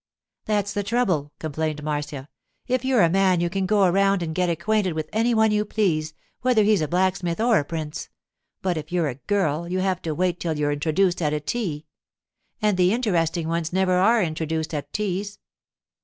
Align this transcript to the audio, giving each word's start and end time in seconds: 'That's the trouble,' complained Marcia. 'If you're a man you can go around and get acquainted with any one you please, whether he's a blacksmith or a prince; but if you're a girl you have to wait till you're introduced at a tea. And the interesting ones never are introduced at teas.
'That's 0.45 0.73
the 0.73 0.81
trouble,' 0.81 1.31
complained 1.37 1.83
Marcia. 1.83 2.27
'If 2.65 2.83
you're 2.83 3.03
a 3.03 3.07
man 3.11 3.39
you 3.39 3.51
can 3.51 3.67
go 3.67 3.83
around 3.83 4.23
and 4.23 4.33
get 4.33 4.49
acquainted 4.49 4.93
with 4.93 5.07
any 5.13 5.35
one 5.35 5.51
you 5.51 5.63
please, 5.63 6.15
whether 6.41 6.63
he's 6.63 6.81
a 6.81 6.87
blacksmith 6.87 7.39
or 7.39 7.59
a 7.59 7.63
prince; 7.63 8.09
but 8.63 8.77
if 8.77 8.91
you're 8.91 9.09
a 9.09 9.13
girl 9.29 9.69
you 9.69 9.77
have 9.81 10.01
to 10.01 10.15
wait 10.15 10.39
till 10.39 10.57
you're 10.57 10.71
introduced 10.71 11.21
at 11.21 11.33
a 11.33 11.39
tea. 11.39 11.85
And 12.63 12.77
the 12.77 12.93
interesting 12.93 13.47
ones 13.47 13.71
never 13.71 13.93
are 13.97 14.23
introduced 14.23 14.73
at 14.73 14.91
teas. 14.91 15.37